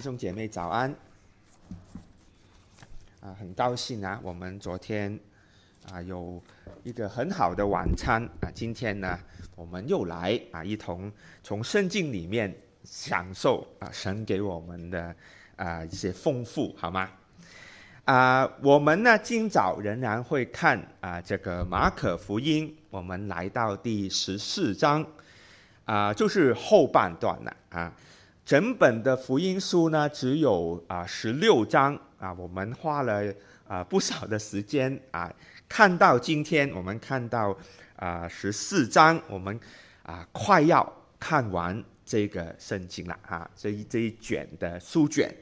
[0.00, 0.90] 弟兄姐妹早安！
[3.20, 5.20] 啊，很高兴啊，我们昨天
[5.92, 6.42] 啊有
[6.82, 9.20] 一个很好的晚餐啊，今天呢
[9.54, 11.12] 我们又来啊一同
[11.42, 12.50] 从圣经里面
[12.82, 15.14] 享受啊神给我们的
[15.56, 17.10] 啊一些丰富，好吗？
[18.06, 25.06] 啊，我们呢今早仍然会看啊这个马可福音，我们来到第十四章
[25.84, 27.92] 啊，就是后半段了啊。
[28.44, 33.32] 整本的福音书呢，只有啊十六章啊，我们花了
[33.68, 35.32] 啊不少的时间啊，
[35.68, 37.56] 看到今天我们看到
[37.94, 39.58] 啊十四章，我们
[40.02, 45.32] 啊快要看完这个圣经了啊，这一这一卷的书卷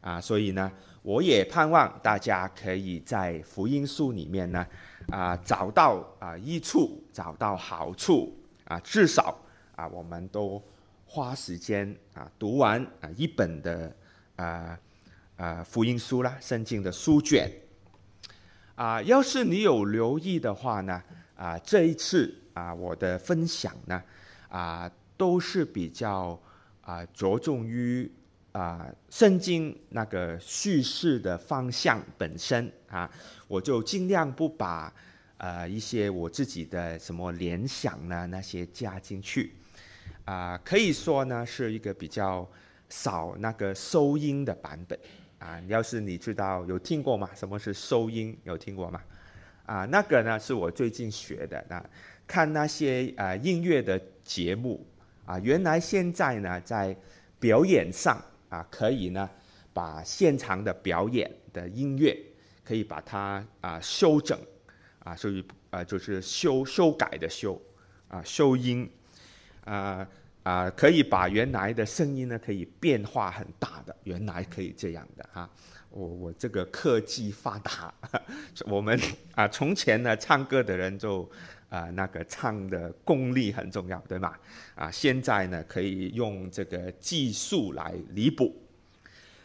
[0.00, 4.66] 啊，所以呢，我也盼望大家可以在福音书里面呢
[5.12, 9.38] 啊找到啊益处，找到好处啊，至少
[9.76, 10.60] 啊我们都。
[11.12, 13.92] 花时间啊，读完啊一本的
[14.36, 14.78] 啊
[15.34, 17.50] 啊福音书啦，圣经的书卷
[18.76, 21.02] 啊，要是你有留意的话呢，
[21.34, 24.00] 啊这一次啊我的分享呢
[24.48, 26.40] 啊都是比较
[26.80, 28.08] 啊着重于
[28.52, 33.10] 啊圣经那个叙事的方向本身啊，
[33.48, 34.94] 我就尽量不把
[35.38, 39.56] 呃一些我自己的什么联想呢那些加进去。
[40.24, 42.48] 啊、可以说呢是一个比较
[42.88, 44.98] 少那个收音的版本
[45.38, 45.60] 啊。
[45.66, 47.28] 要是你知道有听过吗？
[47.34, 48.38] 什么是收音？
[48.44, 49.02] 有听过吗？
[49.66, 51.64] 啊，那个呢是我最近学的。
[51.68, 51.84] 那
[52.26, 54.86] 看那些、呃、音乐的节目
[55.24, 56.96] 啊，原来现在呢在
[57.40, 59.28] 表演上啊，可以呢
[59.72, 62.16] 把现场的表演的音乐
[62.64, 64.38] 可以把它啊修整
[65.00, 67.60] 啊，所以啊就是修修改的修
[68.06, 68.88] 啊修音。
[69.64, 70.06] 啊
[70.42, 75.48] 啊、可以把原来的声音呢，可以变化很大的，原来可以这样的哈。
[75.90, 77.92] 我我这个科技发达，
[78.66, 78.98] 我们
[79.34, 81.30] 啊从前呢唱歌的人就
[81.68, 84.34] 啊、那个唱的功力很重要，对吗？
[84.74, 88.56] 啊，现在呢可以用这个技术来弥补。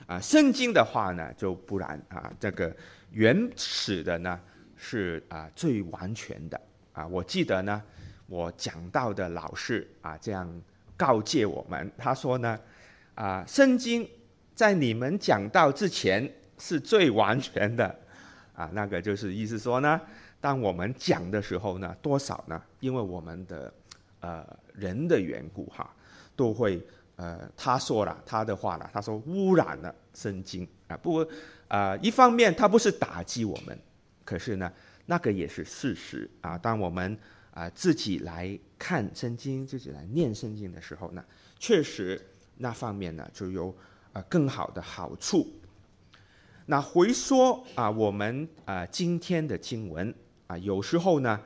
[0.07, 2.73] 啊，圣经的话呢就不然啊，这个
[3.11, 4.39] 原始的呢
[4.77, 6.59] 是啊最完全的
[6.93, 7.05] 啊。
[7.05, 7.83] 我记得呢。
[8.27, 10.49] 我讲道的老师啊，这样
[10.97, 12.59] 告诫我们，他说呢，
[13.13, 14.09] 啊，圣经
[14.55, 16.27] 在你们讲道之前
[16.57, 17.95] 是最完全的，
[18.55, 20.01] 啊，那个就是意思说呢，
[20.41, 22.59] 当我们讲的时候呢，多少呢？
[22.79, 23.71] 因为我们的
[24.21, 24.43] 呃
[24.73, 25.93] 人的缘故哈，
[26.35, 26.83] 都会
[27.17, 31.27] 呃他说了他的话了，他说污染了圣经啊，不过
[31.67, 33.77] 啊，一方面他不是打击我们，
[34.23, 34.71] 可是呢，
[35.05, 37.15] 那个也是事实啊，当我们。
[37.55, 41.23] 啊，自己来看圣经，自己来念圣经的时候呢，
[41.57, 42.21] 确实
[42.57, 43.73] 那方面呢就有
[44.11, 45.47] 啊更好的好处。
[46.65, 50.13] 那回说啊，我们啊今天的经文
[50.47, 51.39] 啊，有时候呢，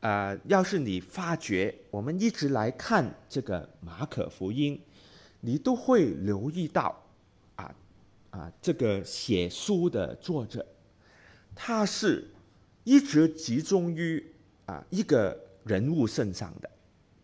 [0.00, 4.80] 啊，要是你发觉我们一直来看这个马可福音，
[5.42, 7.00] 你都会留意到
[7.54, 7.72] 啊
[8.30, 10.66] 啊这个写书的作者，
[11.54, 12.28] 他是
[12.82, 14.26] 一直集中于
[14.66, 15.40] 啊一个。
[15.64, 16.70] 人物身上的，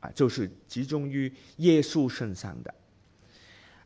[0.01, 2.75] 啊，就是集中于耶稣身上的，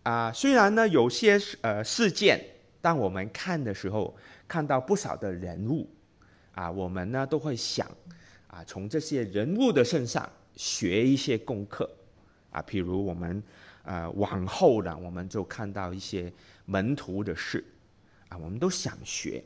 [0.02, 2.38] 啊，虽然呢有些呃事件，
[2.80, 4.14] 当我们看的时候，
[4.46, 5.88] 看到不少的人物，
[6.54, 7.90] 啊，我们呢都会想，
[8.46, 11.90] 啊，从这些人物的身上学一些功课，
[12.50, 13.42] 啊，譬如我们
[13.84, 16.30] 呃往后呢，我们就看到一些
[16.66, 17.64] 门徒的事，
[18.28, 19.42] 啊，我们都想学，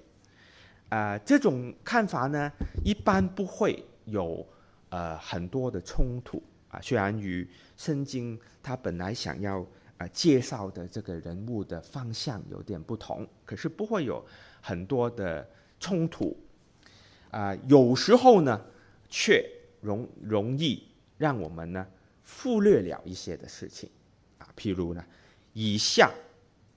[0.89, 2.51] 啊，这种看法呢，
[2.85, 4.45] 一般不会有。
[4.89, 9.67] 呃，很多的冲突啊，虽然与圣经他本来想要啊、
[9.99, 14.25] 呃、介绍的这个人物的方向有点不同，可是不会有
[14.61, 15.49] 很多的
[15.81, 16.37] 冲突
[17.33, 18.65] 啊、有时候呢，
[19.09, 19.45] 却
[19.81, 20.83] 容容易
[21.19, 21.87] 让我们呢
[22.25, 23.91] 忽略了一些的事情
[24.39, 24.49] 啊。
[24.57, 25.05] 譬如呢，
[25.53, 26.11] 以下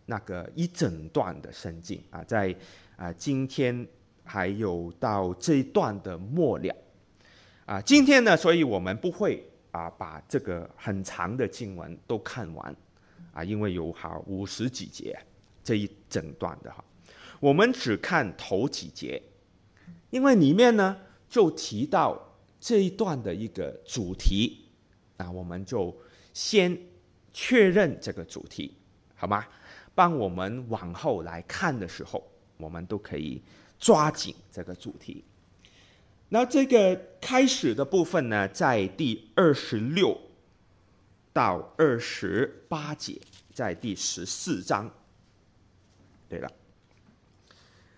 [0.08, 2.54] 那个一整段的圣经啊，在
[2.98, 3.88] 啊、今天
[4.24, 6.76] 还有到这一段的末了。
[7.70, 12.76] 啊，今天呢，所以我们不会啊把这个很长的经文都看完，
[13.32, 15.16] 啊，因为有好五十几节
[15.64, 16.84] 这一整段的哈，
[17.40, 19.22] 我们只看头几节，
[20.10, 20.98] 因为里面呢
[21.30, 22.20] 就提到
[22.60, 24.66] 这一段的一个主题，
[25.16, 25.96] 那我们就
[26.34, 26.76] 先
[27.32, 28.76] 确认这个主题，
[29.14, 29.46] 好吗？
[29.94, 32.28] 帮我们往后来看的时候，
[32.58, 33.40] 我们都可以
[33.78, 35.24] 抓紧这个主题。
[36.32, 40.16] 那这个开始的部分呢，在第二十六
[41.34, 43.20] 到二十八节，
[43.52, 44.88] 在第十四章
[46.28, 46.52] 对了，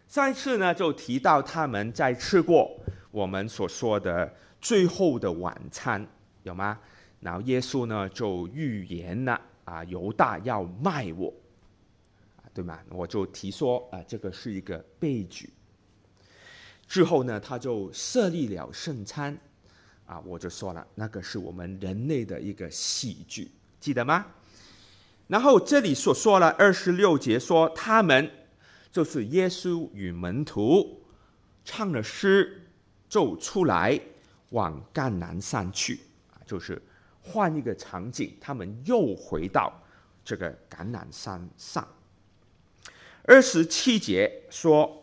[0.08, 2.74] 上一次呢就提到他们在吃过
[3.12, 6.08] 我们所说的最后的晚餐，
[6.44, 6.80] 有吗？
[7.20, 11.34] 然后耶稣呢就预言了啊，犹大要卖我，
[12.38, 12.80] 啊，对吗？
[12.90, 15.50] 我就提说啊，这个是一个悲剧。
[16.92, 19.40] 之后呢，他就设立了圣餐，
[20.06, 23.50] 啊，我就说了，那个是我们人类的一个喜剧，
[23.80, 24.26] 记得吗？
[25.28, 28.30] 然后这里所说了二十六节说，他们
[28.92, 31.02] 就是耶稣与门徒
[31.64, 32.62] 唱了诗，
[33.08, 33.98] 就出来
[34.50, 35.98] 往橄榄山去，
[36.34, 36.82] 啊，就是
[37.22, 39.82] 换一个场景，他们又回到
[40.26, 41.88] 这个橄榄山上。
[43.24, 45.01] 二十七节说，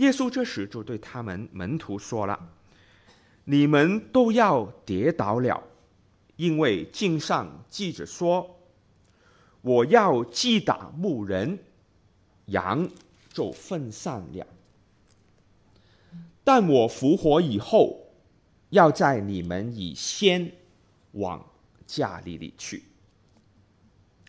[0.00, 2.52] 耶稣这时就对他们门徒说了
[3.44, 5.62] ：“你们都要跌倒了，
[6.36, 8.56] 因为经上记着说。”
[9.62, 11.58] 我要击打牧人，
[12.46, 12.88] 羊
[13.30, 14.46] 就分散了。
[16.42, 18.06] 但我复活以后，
[18.70, 20.50] 要在你们以先
[21.12, 21.46] 往
[21.86, 22.84] 家里里去。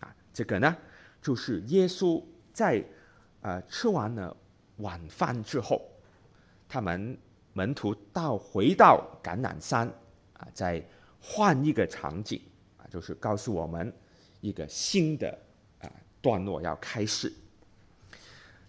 [0.00, 0.76] 啊，这个呢，
[1.22, 2.22] 就是耶稣
[2.52, 2.84] 在
[3.40, 4.36] 呃吃完了
[4.82, 5.80] 晚饭之后，
[6.68, 7.16] 他们
[7.54, 9.88] 门徒到回到橄榄山
[10.34, 10.84] 啊，再
[11.18, 12.38] 换一个场景
[12.76, 13.90] 啊，就是告诉我们。
[14.42, 15.38] 一个新的
[15.78, 15.88] 啊
[16.20, 17.32] 段落要开始。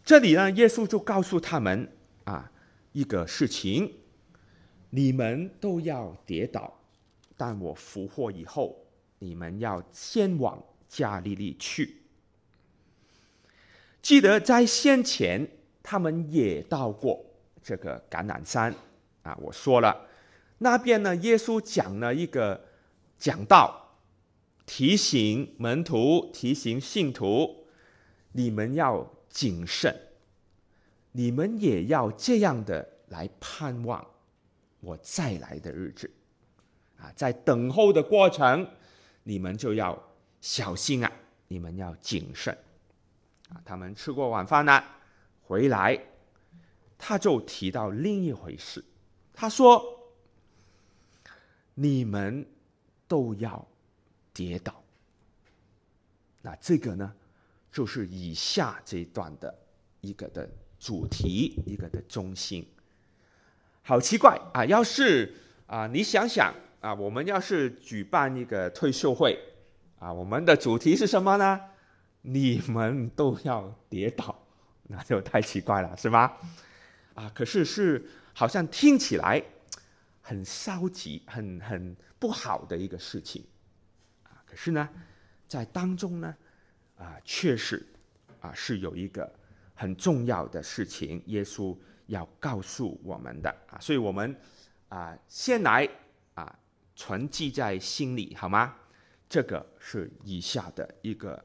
[0.06, 1.92] 这里呢，耶稣就告诉他们
[2.26, 2.52] 啊
[2.92, 3.92] 一个事情：
[4.92, 6.72] 你们都要跌倒，
[7.36, 8.86] 但我复活以后，
[9.18, 12.04] 你们要先往加利利去。
[14.00, 15.50] 记得在先前，
[15.84, 17.24] 他们也到过
[17.62, 18.74] 这个橄榄山
[19.22, 19.38] 啊。
[19.40, 20.08] 我说了，
[20.58, 22.60] 那边呢，耶稣讲了一个
[23.20, 23.82] 讲道。
[24.66, 27.68] 提醒门徒，提醒信徒，
[28.32, 29.94] 你们要谨慎，
[31.12, 34.08] 你们也要这样的来盼望
[34.80, 36.10] 我再来的日子。
[36.98, 38.66] 啊，在等候的过程，
[39.24, 40.02] 你们就要
[40.40, 41.12] 小心啊，
[41.50, 42.58] 你们要谨慎。
[43.50, 44.82] 啊，他们吃过晚饭了，
[45.54, 46.00] 回来，
[46.98, 48.84] 他就提到另一回事，
[49.32, 49.84] 他说
[51.76, 52.46] ：“你们
[53.08, 53.68] 都要。”
[54.36, 54.84] 跌倒，
[56.42, 57.14] 那这个呢，
[57.72, 59.56] 就是以下这一段的
[60.02, 62.68] 一个的主题，一个的中心。
[63.84, 64.66] 好奇怪啊！
[64.66, 65.36] 要是
[65.68, 66.52] 啊，你想想
[66.82, 69.38] 啊，我们要是举办一个退休会
[70.00, 71.62] 啊，我们的主题是什么呢？
[72.24, 74.43] 你们都要跌倒，
[74.96, 76.32] 那就太奇怪了，是吗？
[77.16, 79.44] 啊，可是是好像听起来
[80.22, 83.44] 很消极、很很不好的一个事情。
[84.46, 84.88] 可是呢，
[85.48, 86.36] 在当中呢，
[86.98, 87.84] 啊，确实
[88.40, 89.28] 啊是有一个
[89.74, 91.76] 很重要的事情，耶稣
[92.06, 94.36] 要告诉我们的啊，所以我们
[94.90, 95.90] 啊先来
[96.36, 96.56] 啊
[96.96, 98.76] 存记在心里，好吗？
[99.28, 101.44] 这个是以下的一个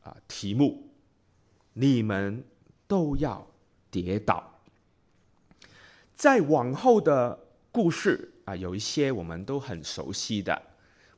[0.00, 0.85] 啊题目，
[1.78, 2.42] 你们
[2.86, 3.46] 都要
[3.90, 4.50] 跌倒。
[6.14, 7.38] 在往后的
[7.70, 10.60] 故事啊，有一些我们都很熟悉的。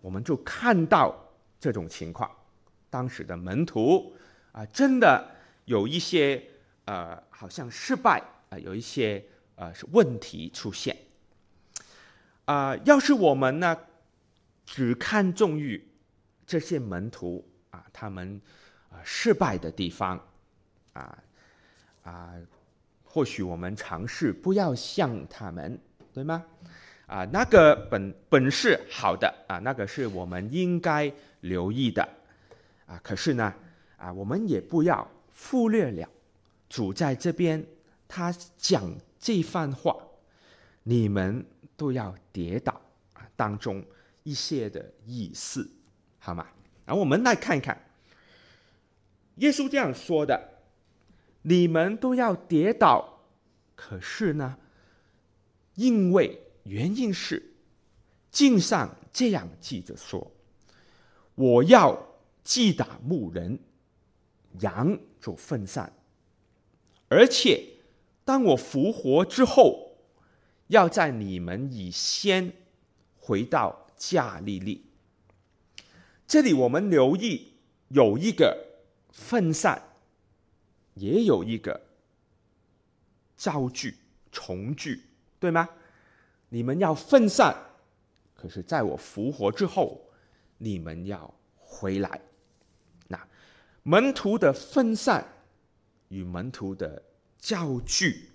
[0.01, 1.15] 我们就看到
[1.61, 2.29] 这种情况，
[2.91, 4.13] 当时的门徒
[4.51, 5.31] 啊，真的
[5.67, 6.43] 有一些
[6.87, 9.25] 呃，好像失败啊，有一些
[9.55, 10.97] 呃是问题出现。
[12.47, 13.79] 啊，要是我们呢，
[14.67, 15.89] 只看重于
[16.45, 18.41] 这些门徒啊，他们
[18.91, 20.19] 啊失败的地方，
[20.99, 21.19] 啊
[22.03, 22.35] 啊，
[23.05, 25.79] 或许我们尝试不要像他们，
[26.13, 26.45] 对吗？
[27.07, 32.07] 啊，那个本本是好的啊，那个是我们应该留意的
[32.87, 33.01] 啊。
[33.03, 33.55] 可是呢，
[33.97, 35.09] 啊，我们也不要
[35.49, 36.09] 忽略了
[36.69, 37.65] 主在这边
[38.07, 39.97] 他讲这番话，
[40.83, 41.45] 你们
[41.77, 42.79] 都要跌倒
[43.15, 43.83] 啊当中
[44.25, 45.71] 一些的意思，
[46.19, 46.47] 好吗？
[46.85, 47.79] 然后我们来看一看，
[49.37, 50.58] 耶稣这样说的，
[51.43, 53.21] 你们都要跌倒，
[53.75, 54.59] 可是呢，
[55.75, 56.45] 因为。
[56.65, 57.55] 原因是
[58.31, 60.31] 经上这样记着说
[61.35, 61.99] ：“我要
[62.45, 63.59] 击打牧人，
[64.61, 65.91] 羊就分散。
[67.09, 67.65] 而且
[68.23, 69.97] 当我复活之后，
[70.67, 72.53] 要在你们以先
[73.17, 74.85] 回到加利利。”
[76.29, 77.55] 这里我们留意
[77.89, 79.88] 有一个分散，
[80.99, 81.81] 也有一个
[83.37, 83.97] 造句
[84.31, 85.05] 重聚，
[85.39, 85.69] 对吗？
[86.49, 87.55] 你们要分散，
[88.35, 90.11] 可是在我复活之后，
[90.57, 92.21] 你们要回来。
[93.07, 93.29] 那
[93.83, 95.27] 门徒的分散
[96.09, 97.03] 与门徒的
[97.39, 98.31] 造句，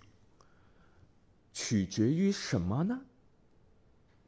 [1.51, 3.01] 取决于什么呢？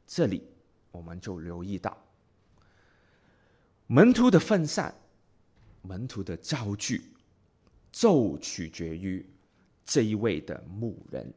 [0.06, 0.48] 这里
[0.90, 1.96] 我们就留意到，
[3.86, 4.94] 门徒的分散，
[5.82, 7.02] 门徒的造句，
[7.96, 9.24] 就取决于
[9.82, 11.32] 这一位的牧人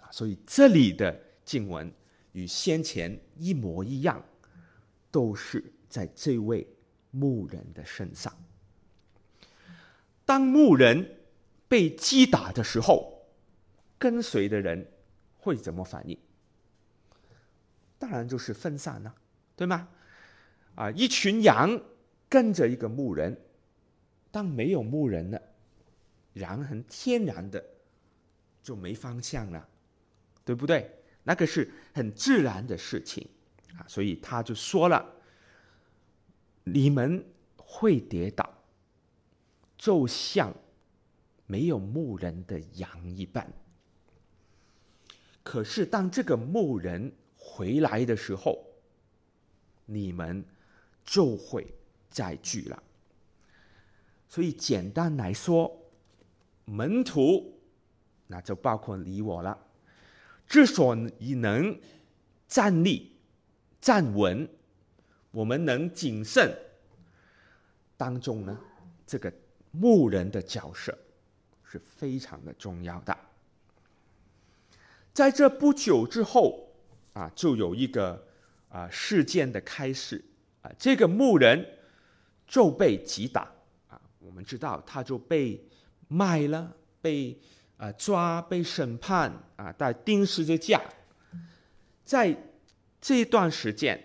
[0.00, 0.10] 啊。
[0.10, 1.88] 所以这里的经文
[2.32, 4.20] 与先前一模一样，
[5.12, 6.66] 都是在这位
[7.12, 8.36] 牧人的身上。
[10.24, 11.08] 当牧人
[11.68, 13.24] 被击打的时候，
[13.96, 14.84] 跟随的人
[15.38, 16.18] 会怎么反应？
[18.00, 19.14] 当然就是分散了，
[19.54, 19.88] 对吗？
[20.74, 21.80] 啊，一群羊
[22.28, 23.40] 跟着一个牧人，
[24.32, 25.40] 当没有牧人了，
[26.34, 27.64] 然很天然的
[28.62, 29.66] 就没方向了，
[30.44, 30.90] 对不对？
[31.22, 33.26] 那个是很自然的事情
[33.78, 35.02] 啊，所以他就说了
[36.64, 37.24] ：“你们
[37.56, 38.52] 会跌倒，
[39.78, 40.54] 就像
[41.46, 43.50] 没有牧人的羊一般。
[45.42, 47.10] 可是当这个牧人……”
[47.46, 48.66] 回来的时候，
[49.84, 50.42] 你们
[51.04, 51.74] 就会
[52.08, 52.82] 再聚了。
[54.26, 55.83] 所以简单来说，
[56.64, 57.58] 门徒
[58.26, 59.58] 那就包括你我了。
[60.46, 61.78] 之所以能
[62.46, 63.16] 站立、
[63.80, 64.48] 站稳，
[65.30, 66.54] 我们能谨慎，
[67.96, 68.58] 当中呢，
[69.06, 69.32] 这个
[69.70, 70.96] 牧人的角色
[71.62, 73.16] 是非常的重要的。
[75.12, 76.62] 在这不久之后。
[77.14, 78.26] 啊，就有一个
[78.68, 80.20] 啊事件的开始
[80.62, 81.64] 啊，这个牧人
[82.44, 83.42] 就被击打
[83.86, 85.64] 啊，我们知道他就被
[86.14, 87.36] 卖了，被
[87.76, 90.80] 啊抓，被审判啊，带钉十字架，
[92.04, 92.36] 在
[93.00, 94.00] 这段时间，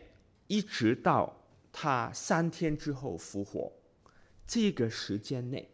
[0.48, 1.32] 一直到
[1.72, 3.72] 他三天之后复活，
[4.48, 5.70] 这个时间内，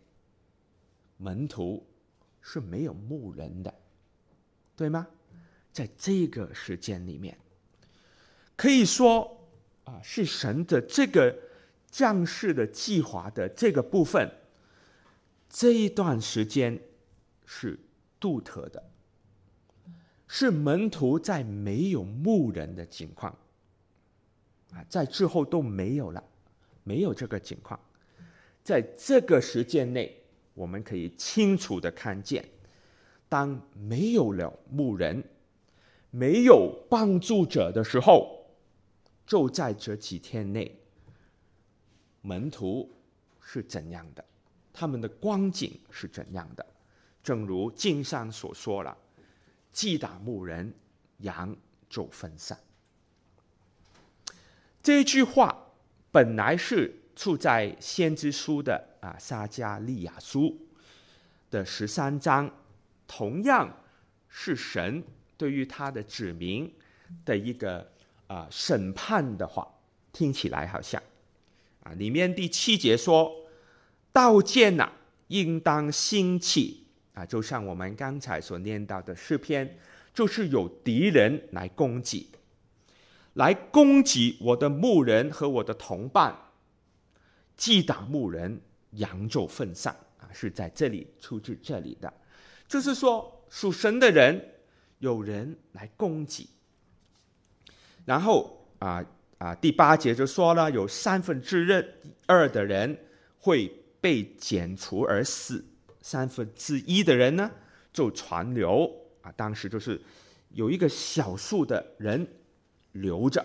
[1.15, 1.87] 门徒
[2.41, 3.73] 是没有牧人的，
[4.75, 5.07] 对吗？
[5.71, 7.37] 在这个时间里面，
[8.57, 9.49] 可以说
[9.85, 11.33] 啊，是神的这个
[11.89, 14.29] 降世的计划的这个部分，
[15.57, 16.77] 这一段时间
[17.45, 17.79] 是
[18.19, 18.91] 独特的，
[20.27, 23.33] 是门徒在没有牧人的情况
[24.73, 26.21] 啊，在之后都没有了，
[26.83, 27.79] 没有这个情况，
[28.65, 30.13] 在这个时间内，
[30.53, 32.43] 我们可以清楚的看见，
[33.29, 35.23] 当没有了牧人。
[36.11, 38.45] 没有帮助者的时候，
[39.25, 40.77] 就在这几天内，
[42.21, 42.91] 门徒
[43.41, 44.25] 是怎样的？
[44.75, 46.65] 他们的光景是怎样的？
[47.23, 48.95] 正如经上所说了
[49.71, 50.73] ：“击打牧人，
[51.19, 51.55] 羊
[51.89, 52.59] 就分散。”
[54.83, 55.71] 这句话
[56.11, 60.67] 本来是出在先知书的啊撒迦利亚书
[61.49, 62.51] 的十三章，
[63.07, 63.81] 同样
[64.27, 65.01] 是神。
[65.37, 66.73] 对于他的子民
[67.25, 67.91] 的一个
[68.27, 69.67] 啊、审判的话，
[70.13, 71.01] 听起来好像
[71.83, 73.29] 啊，里面第七节说
[74.15, 74.89] ：“刀剑呐，
[75.27, 79.77] 应当兴起啊！”就像我们刚才所念到的诗篇，
[80.13, 82.29] 就是有敌人来攻击，
[83.33, 86.33] 来攻击我的牧人和我的同伴，
[87.57, 90.31] 击打牧人，羊就分散啊！
[90.31, 92.13] 是在这里出自这里的，
[92.69, 94.53] 就是说属神的人。
[94.99, 96.47] 有人来攻击，
[98.05, 99.03] 然后啊
[99.37, 101.85] 啊，第八节就说了，有三分之
[102.25, 102.97] 二的人
[103.37, 103.69] 会
[104.05, 105.65] 被剪除而死，
[105.99, 107.49] 三分之一的人呢
[107.91, 108.87] 就传流
[109.23, 109.31] 啊。
[109.31, 109.99] 当时就是
[110.51, 112.27] 有一个小数的人
[112.91, 113.43] 留着，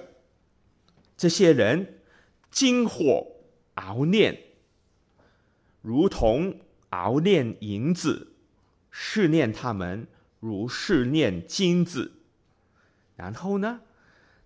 [1.16, 2.02] 这些人
[2.50, 3.26] 经火
[3.76, 4.38] 熬炼，
[5.80, 8.34] 如同熬炼银子，
[8.90, 10.06] 试炼他们。
[10.40, 12.12] 如试炼金子，
[13.16, 13.80] 然后呢，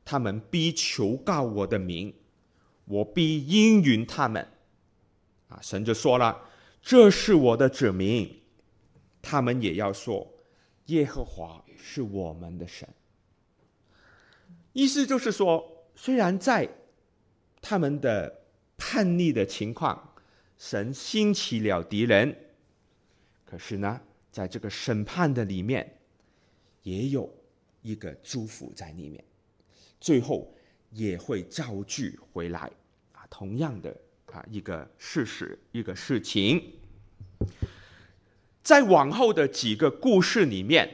[0.04, 2.14] 他们必求告我的名，
[2.84, 4.48] 我必应允他们。
[5.54, 6.36] 啊，神就说了
[6.82, 8.42] ：“这是我的子民。”
[9.22, 10.34] 他们也要说
[10.86, 12.88] ：“耶和华是我们的神。”
[14.74, 16.68] 意思就是说，虽然在
[17.62, 18.42] 他们的
[18.76, 20.14] 叛逆的情况，
[20.58, 22.36] 神兴起了敌人，
[23.44, 24.00] 可是呢，
[24.32, 25.98] 在这个审判的里面，
[26.82, 27.32] 也有
[27.82, 29.24] 一个祝福在里面，
[30.00, 30.52] 最后
[30.90, 32.70] 也会招聚回来
[33.12, 33.24] 啊。
[33.30, 33.96] 同样的
[34.34, 36.72] 啊，一个事实，一个事情，
[38.64, 40.92] 在往后的几个故事里面，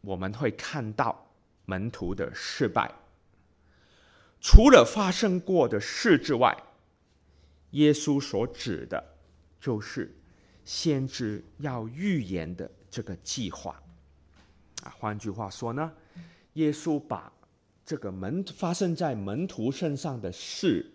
[0.00, 1.30] 我们会看到
[1.64, 2.92] 门徒的失败。
[4.40, 6.60] 除了发生过的事之外，
[7.70, 9.16] 耶稣所指的，
[9.60, 10.12] 就是。
[10.66, 13.78] 先知要预言的这个计划。
[14.82, 15.92] 啊，换句话说呢，
[16.54, 17.30] 耶稣把
[17.84, 20.90] 这个门发生在门徒身上的事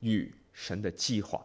[0.00, 1.44] 与神的计划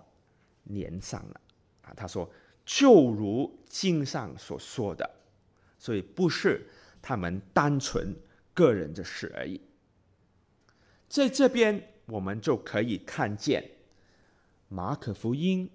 [0.63, 1.41] 连上了。
[1.82, 2.32] 啊，他说，
[2.65, 5.10] 就如经上所说的，
[5.77, 6.65] 所以不是
[7.01, 8.15] 他们单纯
[8.53, 9.60] 个人的事而已。
[11.10, 13.70] 在这边，我们就可以看见
[14.70, 15.70] 马可福音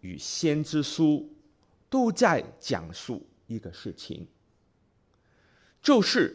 [0.00, 1.32] 与先知书
[1.88, 4.26] 都在讲述一个事情。
[5.80, 6.34] 就是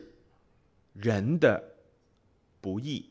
[0.93, 1.75] 人的
[2.61, 3.09] 不义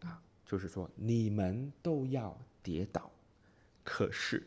[0.00, 3.08] 啊，就是说你们都要跌倒，
[3.84, 4.44] 可是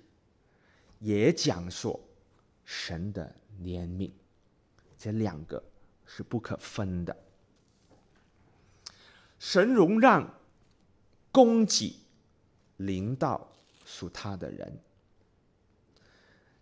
[0.99, 1.97] 也讲说
[2.65, 4.11] 神的怜悯，
[4.97, 5.63] 这两个
[6.05, 7.15] 是不可分的。
[9.39, 10.29] 神容让
[11.31, 11.95] 供给
[12.75, 13.49] 临到
[13.85, 14.77] 属他的人，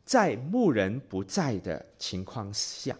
[0.06, 2.96] 在牧人不在的情况下。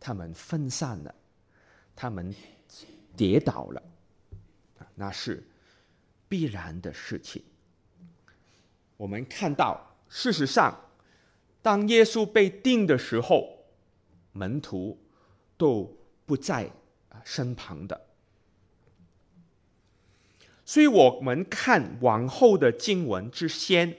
[0.00, 1.14] 他们分散了，
[1.96, 2.32] 他们
[3.16, 3.82] 跌倒了，
[4.94, 5.44] 那是
[6.28, 7.42] 必然的事情。
[8.96, 10.78] 我们看到，事实上，
[11.62, 13.64] 当耶稣被定的时候，
[14.32, 14.98] 门徒
[15.56, 16.70] 都不在
[17.24, 18.06] 身旁的。
[20.64, 23.96] 所以，我们看往后的经文之先，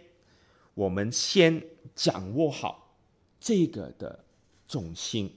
[0.75, 1.63] 我们先
[1.95, 2.95] 掌握好
[3.39, 4.23] 这个的
[4.67, 5.35] 重心。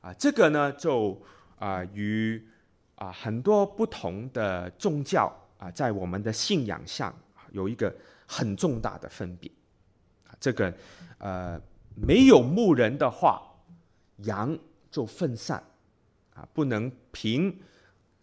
[0.00, 1.22] 啊，这个呢，就
[1.58, 2.44] 啊与
[2.96, 7.14] 啊很多不同的宗教啊，在我们的信仰上
[7.52, 7.94] 有一个
[8.26, 9.50] 很重大的分别。
[10.40, 10.72] 这个
[11.18, 11.60] 呃
[11.94, 13.42] 没有牧人的话，
[14.18, 14.58] 羊
[14.90, 15.62] 就分散，
[16.34, 17.54] 啊不能凭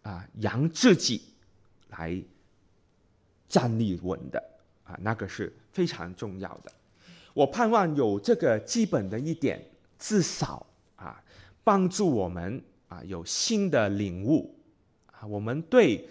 [0.02, 1.22] 啊羊自己
[1.90, 2.20] 来
[3.48, 4.42] 站立稳的，
[4.82, 6.72] 啊那个是非常重要的。
[7.34, 9.64] 我盼望有这个基本的一点，
[9.98, 11.22] 至少啊。
[11.64, 14.56] 帮助我们啊有新的领悟
[15.06, 16.08] 啊，我们对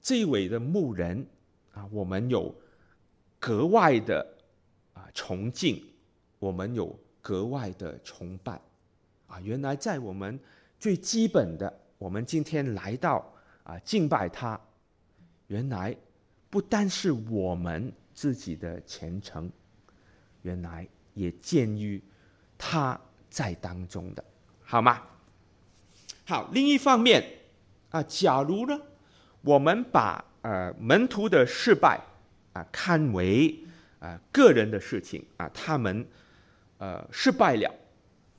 [0.00, 1.26] 这一位的牧人
[1.72, 2.54] 啊，我们有
[3.38, 4.26] 格外的
[4.94, 5.82] 啊崇敬，
[6.38, 8.60] 我们有格外的崇拜
[9.26, 9.40] 啊。
[9.40, 10.38] 原来在我们
[10.78, 13.24] 最基本的，我们今天来到
[13.64, 14.58] 啊敬拜他，
[15.48, 15.96] 原来
[16.48, 19.50] 不单是我们自己的虔诚，
[20.42, 22.02] 原来也鉴于
[22.56, 24.24] 他在当中的。
[24.62, 25.02] 好吗？
[26.24, 27.24] 好，另一方面
[27.90, 28.78] 啊，假如呢，
[29.42, 32.00] 我们把呃门徒的失败
[32.52, 33.58] 啊看为
[34.00, 36.06] 啊、个人的事情啊，他们
[36.78, 37.74] 呃失败了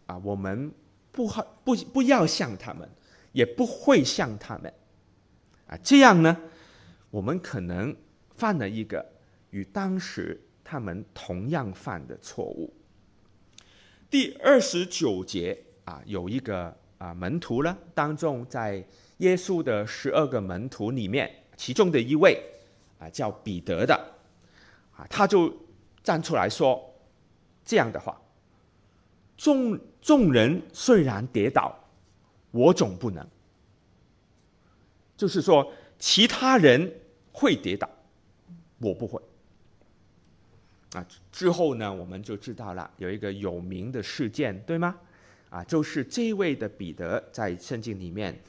[0.06, 0.72] 啊，我们
[1.12, 2.88] 不好不不要像他们，
[3.32, 4.74] 也不会像他们
[5.68, 6.36] 啊，这样呢，
[7.10, 7.96] 我们可能
[8.36, 9.06] 犯了一个
[9.50, 12.74] 与当时他们同样犯的错误。
[14.10, 15.64] 第二十九节。
[15.90, 18.86] 啊，有一个啊门徒呢，当中在
[19.20, 22.42] 耶稣的十二个门徒里面，其中的一位
[23.00, 23.96] 啊叫彼得的，
[24.96, 25.56] 啊他就
[26.04, 26.84] 站出来说
[27.64, 28.20] 这样的话：
[29.38, 31.78] 众众人虽然跌倒，
[32.52, 33.26] 我总不能。
[35.16, 36.90] 就是说，其他人
[37.34, 37.90] 会跌倒，
[38.80, 39.22] 我不会。
[40.94, 44.96] 啊，之后呢，我们就知道了有一个有名的事件，对吗？
[45.50, 48.40] 啊，就是这位的彼得在圣经里面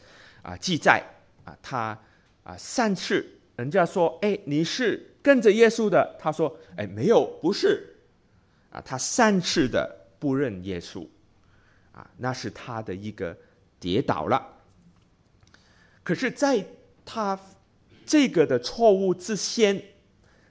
[0.42, 1.02] 啊记载
[1.44, 1.98] 啊，他
[2.42, 3.26] 啊三次
[3.56, 7.96] 人家说，哎，你是跟着耶稣的，他说，哎，没有，不是，
[8.70, 11.06] 啊，他三次的不认耶稣，
[11.92, 13.36] 啊，那是他的一个
[13.78, 14.62] 跌倒了。
[16.02, 16.64] 可是，在
[17.04, 17.38] 他
[18.06, 19.82] 这个的错误之先，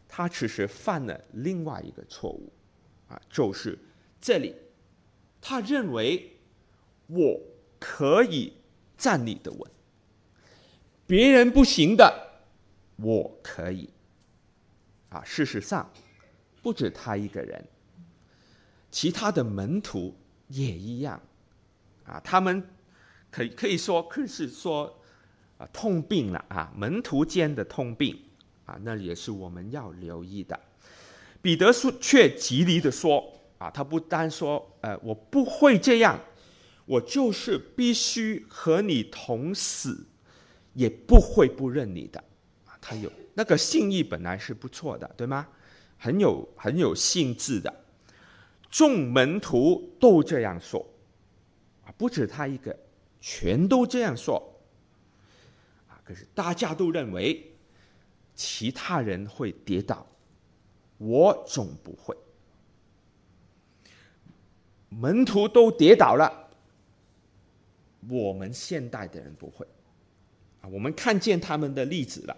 [0.08, 2.52] 他其实犯了另外一个错误，
[3.08, 3.78] 啊，就是
[4.22, 4.56] 这里，
[5.42, 6.36] 他认为。
[7.12, 7.42] 我
[7.80, 8.54] 可以
[8.96, 9.72] 站立的稳，
[11.10, 12.44] 别人不行的，
[12.98, 13.90] 我可以。
[15.10, 15.92] 啊，事实上，
[16.62, 17.68] 不止他一个人，
[18.92, 20.16] 其他的门徒
[20.50, 21.20] 也一样。
[22.06, 22.64] 啊，他们
[23.32, 25.00] 可以可以说，可是说
[25.58, 28.16] 啊，通病了啊，门徒间的通病
[28.66, 30.60] 啊，那也是我们要留意的。
[31.42, 36.20] 彼得说，却极力的说啊，他不单说，呃，我不会这样。
[36.86, 40.06] 我就是必须和你同死，
[40.80, 42.18] 也不会不认你的。
[42.66, 45.46] 啊，他有那个信义本来是不错的，对吗？
[45.98, 47.84] 很有很有兴致的。
[48.72, 50.80] 众门徒都这样说，
[51.84, 52.74] 啊，不止他一个，
[53.20, 54.42] 全都这样说。
[55.90, 57.52] 啊，可是大家都认为
[58.34, 60.08] 其他人会跌倒，
[60.98, 62.16] 我总不会。
[64.88, 66.50] 门徒都跌倒了，
[68.08, 69.68] 我们现代的人不会
[70.62, 70.68] 啊。
[70.68, 72.38] 我们看见他们的例子了，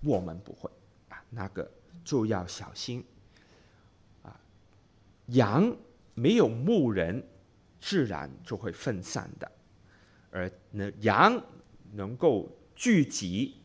[0.00, 0.70] 我们不会
[1.08, 1.22] 啊。
[1.30, 1.70] 那个
[2.04, 3.04] 就要小心
[4.22, 4.38] 啊。
[5.26, 5.76] 羊
[6.14, 7.22] 没有牧人，
[7.80, 9.50] 自然就会分散的，
[10.30, 11.42] 而那羊
[11.92, 13.56] 能够聚集，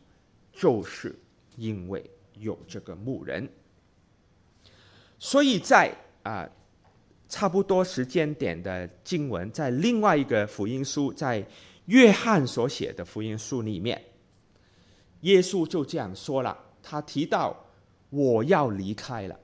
[0.52, 1.14] 就是
[1.56, 3.48] 因为有这个牧人。
[5.18, 6.48] 所以在啊。
[7.26, 11.44] 差不多时间点的经文，在另外一个福音书，在
[11.86, 14.02] 约翰所写的福音书里面，
[15.20, 16.56] 耶稣就这样说了。
[16.82, 17.66] 他提到
[18.10, 19.40] 我要离开了，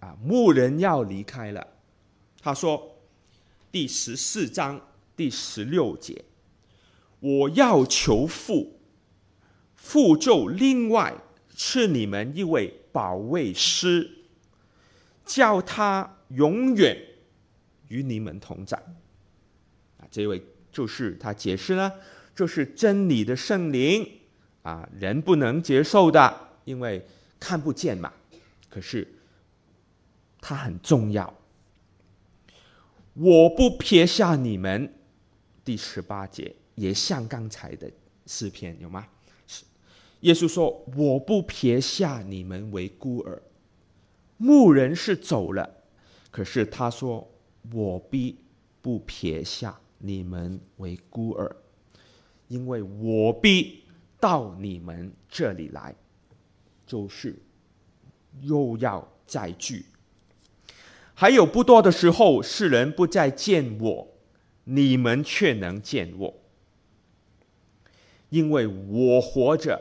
[0.00, 1.66] 啊，牧人要离开了。
[2.40, 2.98] 他说
[3.70, 4.80] 第十四章
[5.16, 6.24] 第十六节，
[7.20, 8.80] 我要求父，
[9.74, 11.14] 父就另外
[11.54, 14.10] 赐你们一位保卫师，
[15.24, 16.10] 叫他。
[16.30, 17.00] 永远
[17.86, 18.76] 与你们同在。
[19.98, 20.42] 啊，这位
[20.74, 21.90] 就是他解释了，
[22.34, 24.06] 就是真理的圣灵
[24.62, 27.06] 啊，人不能接受的，因为
[27.38, 28.12] 看不见嘛。
[28.68, 29.06] 可是
[30.40, 31.32] 他很重要。
[33.14, 34.92] 我不撇下你们，
[35.64, 37.88] 第十八节也像刚才的
[38.26, 39.06] 诗篇有吗？
[39.46, 39.62] 是，
[40.22, 43.40] 耶稣说：“我不撇下你们为孤儿。”
[44.36, 45.82] 牧人是走了。
[46.32, 47.30] 可是他说
[47.72, 48.36] ：“我必
[48.82, 51.56] 不撇下你们为孤儿，
[52.48, 53.84] 因为我必
[54.20, 55.94] 到你们这里来，
[56.86, 57.34] 就是
[58.42, 59.86] 又要再聚。
[61.14, 64.08] 还有不多的时候，世人不再见我，
[64.64, 66.34] 你们却能见我，
[68.28, 69.80] 因为我活着，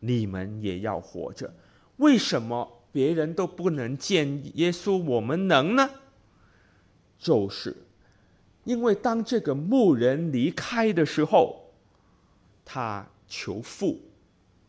[0.00, 1.54] 你们也要活着。
[1.98, 5.90] 为什么？”别人都不能见耶稣，我们能呢？
[7.18, 7.76] 就是
[8.66, 11.72] 因为当这个牧人离开的时候，
[12.64, 14.00] 他求父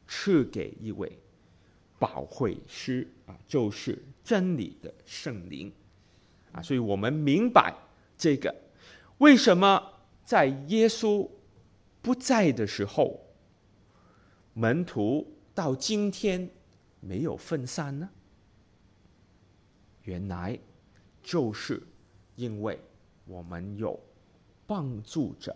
[0.08, 1.20] 赐给一位
[1.98, 5.74] 保惠师啊，就是真理的圣灵
[6.52, 7.74] 啊，所以我们明白
[8.16, 8.56] 这个
[9.18, 11.28] 为什么在耶稣
[12.04, 13.20] 不在的时候，
[14.54, 16.48] 门徒到今天
[17.00, 18.08] 没有分散呢？
[20.04, 20.58] 原来
[21.24, 21.82] 就是
[22.36, 22.80] 因为
[23.28, 24.00] 我们有
[24.66, 25.56] 帮助者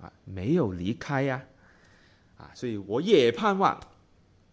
[0.00, 1.44] 啊，没有离开呀，
[2.36, 3.80] 啊，所以我也盼望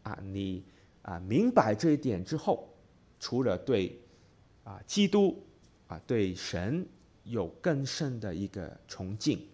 [0.03, 0.63] 啊，你
[1.01, 2.69] 啊明白这一点之后，
[3.19, 3.99] 除了对
[4.63, 5.43] 啊基督
[5.87, 6.87] 啊对神
[7.23, 9.45] 有更深的一个崇敬，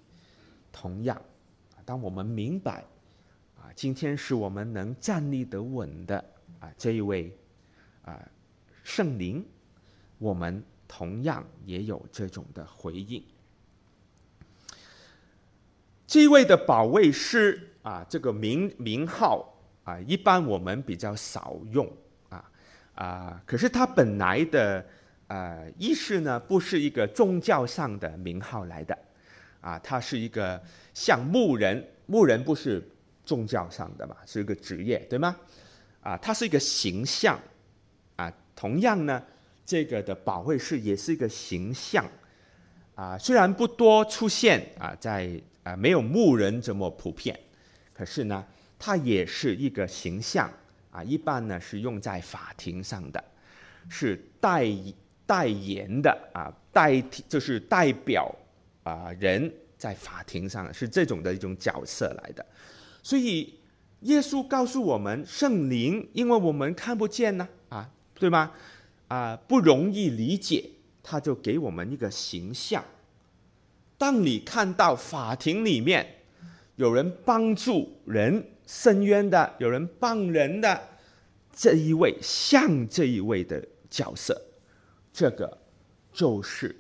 [0.71, 1.21] 同样，
[1.86, 2.86] 当我们明白
[3.56, 6.23] 啊，今天是我们能站立得稳的
[6.60, 7.36] 啊这一位
[8.03, 8.30] 啊。
[8.84, 9.45] 圣灵，
[10.17, 13.23] 我们同样也有这种的回应。
[16.06, 21.86] 这位的保卫师啊，这个名名号啊，一般我们比较少用
[22.30, 22.52] 啊
[22.95, 23.43] 啊。
[23.45, 24.86] 可是他本来的
[25.28, 28.97] 呃意思呢，不是一个宗教上的名号来的
[29.60, 30.62] 啊，他是一个
[30.93, 32.82] 像牧人，牧人不是
[33.26, 35.36] 宗教上的嘛，是一个职业，对吗？
[36.02, 37.38] 啊，他是一个形象
[38.15, 38.32] 啊。
[38.56, 39.21] 同样呢，
[39.67, 42.10] 这个的保惠师也是一个形象
[42.95, 45.30] 啊，虽然不多出现啊，在
[45.63, 47.38] 啊没有牧人这么普遍，
[47.93, 48.45] 可是呢，
[48.80, 50.49] 它也是一个形象
[50.89, 51.03] 啊。
[51.03, 53.21] 一般呢是用在法庭上的，
[53.89, 54.65] 是代
[55.25, 58.34] 代言的啊，代替就是代表
[58.84, 62.45] 啊人在法庭上是这种的一种角色来的。
[63.03, 63.53] 所以
[64.03, 67.89] 耶稣告诉我们，圣灵，因为我们看不见呢啊。
[68.19, 68.51] 对吗？
[69.08, 70.70] 啊、不容易理解，
[71.02, 72.84] 他就给我们一个形象。
[73.98, 76.24] 当你看到法庭里面
[76.76, 80.89] 有人帮助人伸冤的，有人帮人的，
[81.54, 84.39] 这一位像这一位的角色，
[85.13, 85.58] 这个
[86.12, 86.76] 就是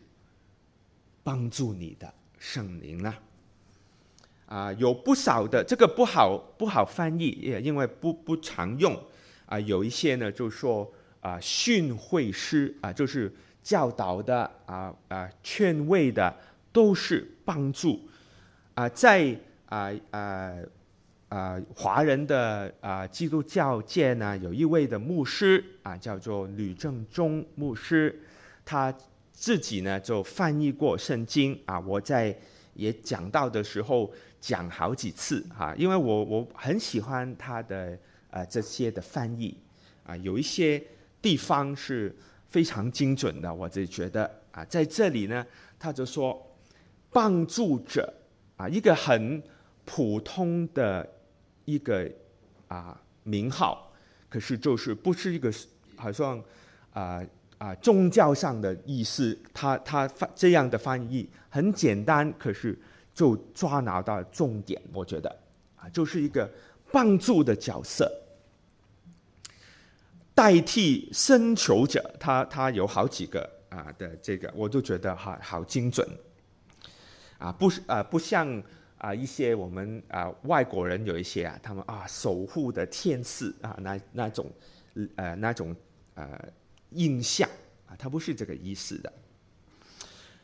[1.23, 3.17] 帮助你的圣灵了。
[4.47, 9.01] 啊、有不少的这个不好不好翻译，也因为不不常用
[9.45, 10.91] 啊、有一些呢就说。
[11.27, 13.29] 啊，训诲师啊，就是
[13.61, 16.33] 教导的啊啊，劝慰的，
[16.71, 17.99] 都是帮助
[18.75, 20.53] 啊，在啊啊
[21.27, 28.17] 啊华人的啊基督教界呢，有一位的牧师啊，叫做吕正中牧师，
[28.63, 28.95] 他
[29.33, 32.33] 自己呢就翻译过圣经啊，我在
[32.73, 34.09] 也讲到的时候
[34.39, 39.57] 讲好几次哈，因为我我很喜欢他的呃这些的翻译
[40.05, 40.81] 啊，有一些。
[41.21, 42.15] 地方是
[42.47, 45.45] 非常精准的，我就觉得啊，在这里呢，
[45.77, 46.55] 他就说
[47.11, 48.13] 帮助者
[48.55, 49.41] 啊，一个很
[49.85, 51.07] 普通的
[51.65, 52.09] 一个
[52.67, 53.91] 啊名号，
[54.29, 55.51] 可是就是不是一个
[55.95, 56.41] 好像
[56.93, 57.21] 啊
[57.57, 62.77] 啊宗教上的意思，他他翻这样的翻译很简单，可是
[63.13, 65.29] 就抓拿到重点，我觉得
[65.75, 66.49] 啊，就是一个
[66.91, 68.09] 帮助的角色。
[70.37, 76.07] 代替申求者，他他有好几个啊的这个，我都觉得哈好精准，
[77.39, 78.63] 啊不是啊不像
[78.99, 84.45] 啊一些我们啊外国人有一些啊他们啊守护的天使啊那那种
[85.15, 85.75] 呃那种
[86.13, 86.39] 呃
[86.91, 87.49] 印象
[87.87, 89.11] 啊，他不是这个意思的，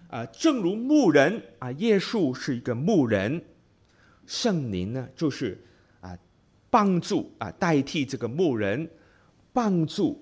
[0.08, 3.43] 啊正如牧人啊，耶稣是一个牧人，
[4.25, 5.63] 圣灵呢就是
[6.01, 6.17] 啊
[6.71, 8.89] 帮助啊代替这个牧人。
[9.54, 10.20] 帮助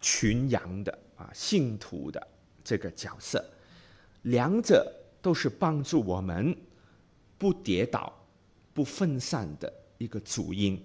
[0.00, 2.24] 群羊的啊信徒的
[2.62, 3.42] 这个角色，
[4.22, 4.86] 两者
[5.22, 6.54] 都是帮助我们
[7.38, 8.12] 不跌倒、
[8.74, 10.80] 不分散的一个主因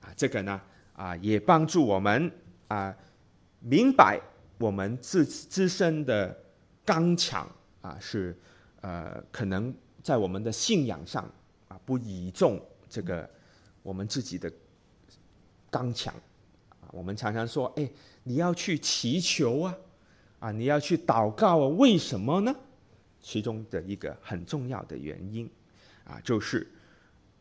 [0.00, 0.12] 啊。
[0.16, 0.60] 这个呢
[0.94, 2.30] 啊，也帮助我们
[2.66, 2.94] 啊
[3.60, 4.20] 明白
[4.58, 6.36] 我们自自身的
[6.84, 7.48] 刚强
[7.80, 8.36] 啊，是
[8.80, 11.24] 呃可能在我们的信仰上
[11.68, 13.30] 啊不倚重这个
[13.84, 14.52] 我们自己的。
[15.76, 16.14] 刚强
[16.80, 16.88] 啊！
[16.90, 17.86] 我们常常说：“哎，
[18.22, 19.76] 你要去祈求啊，
[20.38, 22.56] 啊，你要去祷告啊，为什么呢？”
[23.20, 25.46] 其中的一个很重要的原因
[26.04, 26.66] 啊，就是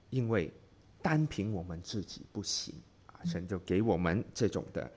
[0.10, 0.52] 因为
[1.02, 4.92] 单凭我们自己不行啊，神就给我们这种的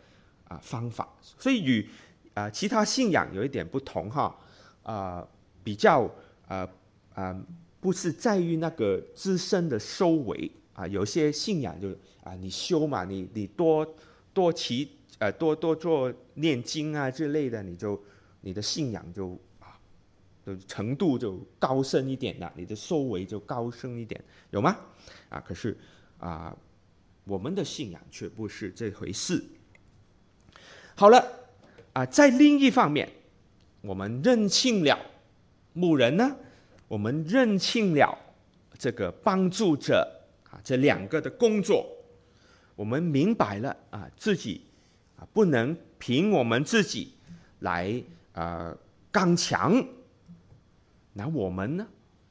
[0.49, 1.09] 啊方法。
[1.23, 1.89] 所以与
[2.35, 4.37] 啊其他信仰有一点不同哈
[4.83, 5.25] 啊，
[5.63, 6.11] 比较
[6.49, 6.69] 啊
[7.15, 7.41] 啊，
[7.81, 10.51] 不是在于那个自身的修为。
[10.79, 11.91] 啊，有些信仰就
[12.23, 13.85] 啊，你修嘛，你你多
[14.33, 14.89] 多祈
[15.19, 18.01] 呃多多做念经啊之类的，你就
[18.43, 19.77] 你的信仰就啊
[20.45, 24.77] 的程度就高深一点了，你的修为就高深一点，有吗？
[25.29, 25.77] 啊，可是
[26.19, 26.57] 啊，
[27.25, 29.45] 我们的信仰却不是这回事。
[30.95, 31.21] 好了，
[31.93, 33.09] 啊，在另一方面，
[33.81, 34.97] 我们认清了
[35.73, 36.37] 牧人呢，
[36.87, 38.17] 我们认清了
[38.79, 40.15] 这个帮助者。
[40.69, 41.91] 这两个的工作，
[42.77, 44.61] 我们明白了啊，自己
[45.17, 47.15] 啊不能凭我们自己
[47.61, 48.05] 来
[48.35, 48.77] 啊
[49.11, 49.83] 刚强，
[51.15, 51.89] 那我们呢，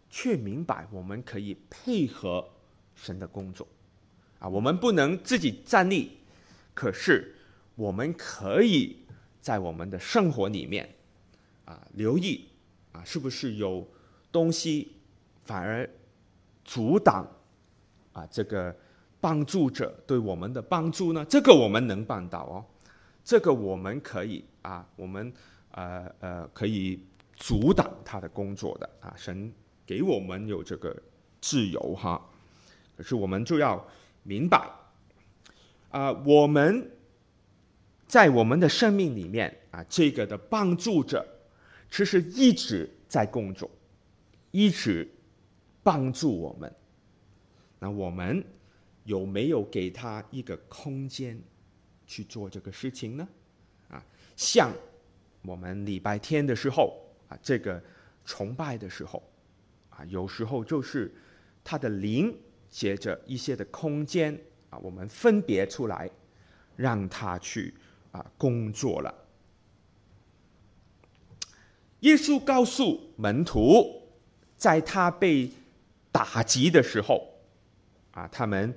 [0.08, 2.47] 却明白我们可以配合
[2.93, 3.67] 神的工作，
[4.38, 6.12] 啊，我们不能自己站立，
[6.76, 7.34] 可是
[7.73, 8.97] 我们可以
[9.41, 10.88] 在我们的生活里面
[11.65, 12.47] 啊留意
[12.91, 13.89] 啊，是不是有
[14.32, 14.91] 东西
[15.41, 15.89] 反而
[16.63, 17.28] 阻挡。
[18.17, 18.75] 啊，这个
[19.21, 21.23] 帮助者对我们的帮助呢？
[21.25, 22.65] 这个我们能办到哦，
[23.23, 25.32] 这个我们可以啊，我们
[25.69, 26.99] 呃呃可以
[27.36, 29.13] 阻挡他的工作的啊。
[29.15, 29.53] 神
[29.86, 30.95] 给我们有这个
[31.39, 32.19] 自由哈，
[32.95, 33.86] 可是我们就要
[34.23, 34.67] 明白
[35.91, 36.89] 啊，我们
[38.08, 41.23] 在我们的生命里面啊，这个的帮助者
[41.91, 43.69] 其实一直在工作，
[44.49, 45.08] 一直
[45.84, 46.73] 帮助我们。
[47.80, 48.44] 那我们
[49.04, 51.40] 有没有给他一个空间
[52.06, 53.28] 去做这个事情呢？
[53.88, 54.04] 啊，
[54.36, 54.74] 像
[55.44, 57.82] 我们礼拜天的时候啊，这个
[58.26, 59.24] 崇拜的时候
[59.90, 61.13] 啊，有时候就是
[61.63, 62.36] 他的灵
[62.70, 64.38] 借着一些的空间
[64.72, 66.10] 啊，我们分别出来
[66.76, 67.74] 让他去
[68.12, 69.13] 啊工作了。
[72.00, 74.10] 耶稣告诉门徒，
[74.58, 75.50] 在他被
[76.12, 77.37] 打击的时候。
[78.17, 78.75] 啊，他们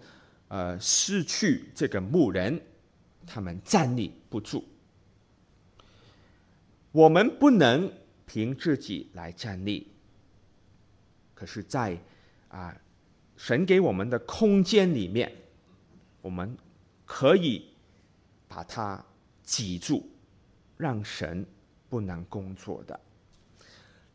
[0.49, 2.61] 呃失去这个牧人，
[3.27, 4.63] 他们站立不住。
[6.93, 7.91] 我们不能
[8.27, 9.87] 凭自己来站立，
[11.35, 11.97] 可是在，
[12.49, 12.79] 啊
[13.39, 15.33] 神给我们的空间里面，
[16.21, 16.55] 我们
[17.07, 17.65] 可以
[18.47, 19.03] 把它
[19.43, 20.07] 挤住，
[20.77, 21.47] 让神
[21.89, 23.01] 不能工作的。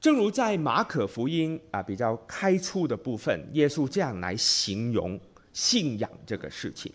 [0.06, 5.20] 正如在马可福音啊比较开初的部分，耶稣这样来形容
[5.52, 6.94] 信仰这个事情，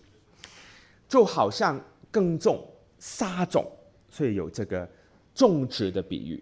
[1.09, 1.77] 就好像
[2.09, 2.65] 耕种、
[2.99, 3.69] 撒种，
[4.09, 4.89] 所以有这个
[5.35, 6.41] 种植的比喻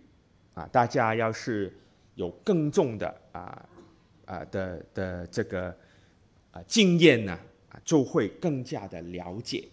[0.53, 0.69] 啊。
[0.71, 1.75] 大家要是
[2.13, 3.67] 有耕种的啊
[4.25, 5.75] 啊的的这个
[6.51, 7.31] 啊经验呢
[7.69, 9.67] 啊，就会更加的了解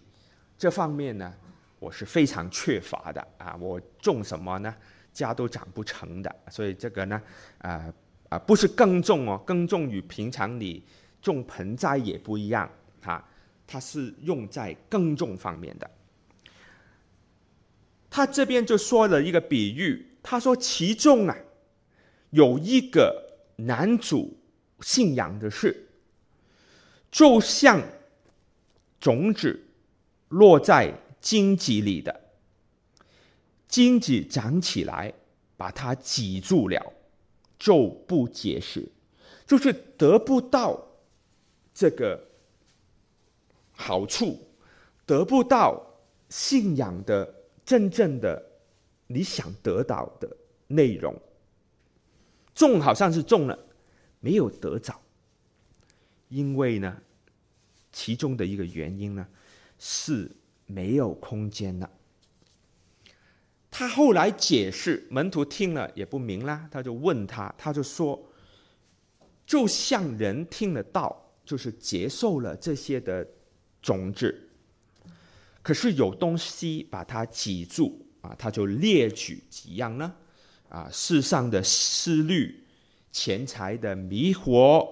[0.57, 1.31] 这方面呢。
[1.79, 4.75] 我是非常缺乏的啊，我种什么呢？
[5.17, 7.17] 家都长不成的，所以这个呢，
[7.59, 7.83] 啊、
[8.29, 10.83] 呃、啊，不是耕种哦，耕种与平常你
[11.23, 13.27] 种盆栽也不一样哈，
[13.67, 15.91] 它是用在耕种方面的。
[18.11, 21.37] 他这边就说了一个比喻，他说其中啊
[22.31, 24.37] 有一个男主
[24.81, 25.89] 信仰的是，
[27.11, 27.83] 就像
[29.01, 29.59] 种子
[30.29, 32.21] 落在荆棘里的，
[33.69, 35.13] 荆棘长起来
[35.57, 36.93] 把它挤住了，
[37.59, 38.91] 就不结实，
[39.47, 40.87] 就是得不到
[41.75, 42.29] 这个
[43.73, 44.39] 好处，
[45.05, 45.85] 得不到
[46.29, 48.43] 信仰的真正的
[49.07, 50.37] 你想得到的
[50.69, 51.15] 内容。
[52.55, 53.59] 种好像是种了，
[54.21, 54.99] 没有得着，
[56.29, 57.03] 因为呢，
[57.93, 59.27] 其中的一个原因呢，
[59.79, 60.31] 是
[60.65, 61.91] 没有空间了。
[63.79, 68.27] 他后来解释，门徒听了也不明啦，他就问他，他就说，
[69.45, 73.29] 就像人听了道，就是接受了这些的
[73.83, 74.49] 种子，
[75.63, 80.11] 可是有东西把它挤住啊，他就列举几样呢？
[80.71, 82.65] 啊，世上的思虑、
[83.13, 84.89] 钱财的迷惑、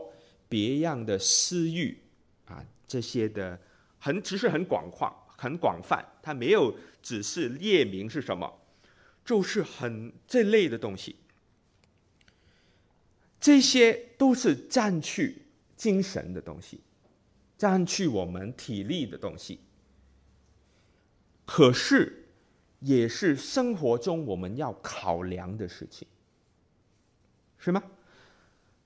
[0.47, 1.99] 别样的私欲
[2.45, 3.59] 啊，这些的
[3.99, 8.53] 很只是很广泛、很广泛，他没有只是列明是什么，
[9.25, 11.17] 就是很这类的东西，
[13.41, 16.81] 这些都是占据精神的东西，
[17.57, 19.61] 占据我们体力的东西，
[21.45, 22.21] 可是。
[22.81, 26.07] 也是生活中我们要考量的事情，
[27.57, 27.83] 是吗？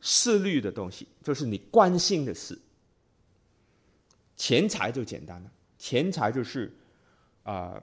[0.00, 2.56] 思虑的东西就是你关心的事。
[4.36, 6.72] 钱财就简单了，钱财就是
[7.42, 7.82] 啊、呃，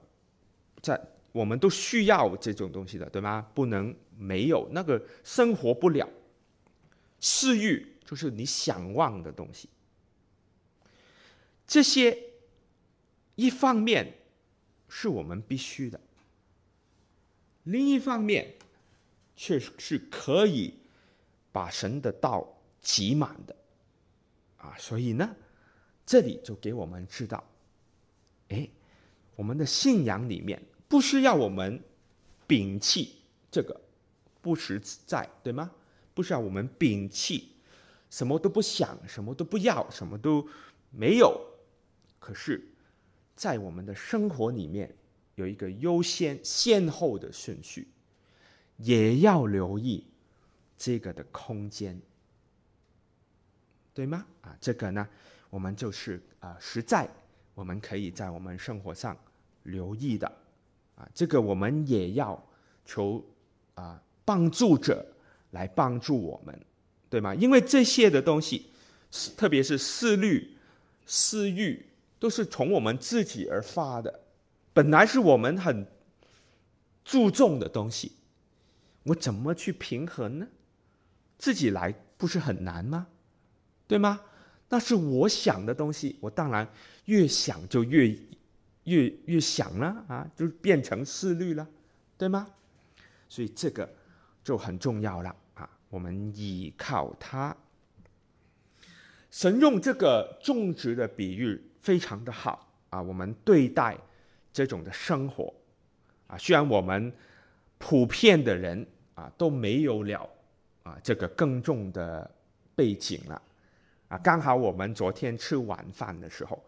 [0.80, 0.98] 在
[1.36, 3.46] 我们都需要这种东西的，对吗？
[3.54, 6.08] 不能没有那个生活不了。
[7.20, 9.68] 私欲就是你想望的东西，
[11.66, 12.16] 这些
[13.34, 14.14] 一方面
[14.88, 16.00] 是我们必须的。
[17.64, 18.54] 另一方面，
[19.34, 20.72] 却是可以
[21.52, 22.46] 把神的道
[22.80, 23.54] 挤满的，
[24.56, 25.36] 啊，所以呢，
[26.06, 27.44] 这里就给我们知道，
[28.48, 28.66] 哎，
[29.34, 31.82] 我们的信仰里面不是要我们
[32.46, 33.16] 摒弃
[33.50, 33.80] 这个
[34.40, 35.70] 不实在，对吗？
[36.14, 37.52] 不是要我们摒弃，
[38.10, 40.48] 什么都不想，什么都不要，什么都
[40.90, 41.40] 没有。
[42.18, 42.66] 可是，
[43.34, 44.94] 在我们的生活里面。
[45.36, 47.86] 有一个优先先后的顺序，
[48.78, 50.02] 也要留意
[50.78, 52.00] 这个的空间，
[53.92, 54.26] 对吗？
[54.40, 55.06] 啊，这个呢，
[55.50, 57.06] 我们就是啊，实在
[57.54, 59.14] 我们可以在我们生活上
[59.64, 60.32] 留意的，
[60.96, 62.42] 啊，这个我们也要
[62.84, 63.24] 求
[63.74, 65.06] 啊帮助者
[65.52, 66.58] 来帮助我们，
[67.08, 67.34] 对吗？
[67.34, 68.66] 因为这些的东西，
[69.36, 70.56] 特别是思虑、
[71.06, 71.86] 私欲，
[72.18, 74.20] 都是从我们自己而发的。
[74.72, 75.86] 本来是我们很
[77.04, 78.12] 注重的东西，
[79.04, 80.48] 我怎么去平衡呢？
[81.38, 83.06] 自己来不是很难吗？
[83.86, 84.20] 对吗？
[84.68, 86.68] 那是我想的东西，我当然
[87.04, 88.12] 越想就越
[88.86, 91.68] 越越想了啊，就变成思虑了，
[92.18, 92.48] 对吗？
[93.28, 93.88] 所以这个
[94.42, 95.70] 就很重要了啊！
[95.88, 97.56] 我们依靠它。
[99.30, 103.96] 神用这个种植的比喻非常的好啊，我们对待。
[104.52, 105.52] 这种的生活，
[106.28, 107.12] 啊，虽然我们
[107.76, 110.26] 普遍的人啊都没有了
[110.82, 112.30] 啊这个耕种的
[112.74, 113.42] 背景了，
[114.08, 116.64] 啊，刚好我们昨天吃晚饭的时候，